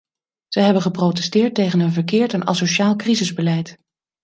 Ze 0.47 0.59
hebben 0.59 0.81
geprotesteerd 0.81 1.55
tegen 1.55 1.79
een 1.79 1.91
verkeerd 1.91 2.33
en 2.33 2.45
asociaal 2.47 2.95
crisisbeleid. 2.95 3.77